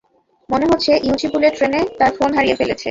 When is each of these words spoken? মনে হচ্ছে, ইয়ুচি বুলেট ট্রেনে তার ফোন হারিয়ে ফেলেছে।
মনে 0.49 0.65
হচ্ছে, 0.65 0.91
ইয়ুচি 1.03 1.27
বুলেট 1.27 1.53
ট্রেনে 1.57 1.81
তার 1.99 2.11
ফোন 2.17 2.29
হারিয়ে 2.33 2.55
ফেলেছে। 2.55 2.79